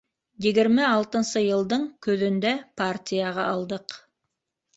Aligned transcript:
Егерме 0.43 0.87
алтынсы 0.93 1.43
йылдың 1.47 1.83
көҙөндә 2.07 2.55
партияға 2.83 3.47
алдыҡ. 3.53 4.01